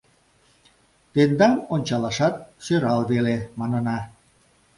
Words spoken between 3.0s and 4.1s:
веле, манына!